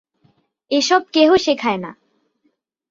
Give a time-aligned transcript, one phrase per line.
[0.71, 1.91] এসব কেহ শেখায় না।